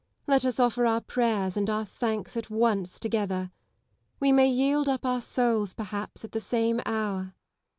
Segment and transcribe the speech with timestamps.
[0.25, 3.51] Let us offer our prayers and our thanks at once together!
[4.19, 7.17] We may yield up our souls, perhaps, at the same hour.
[7.17, 7.33] Lady Lisle.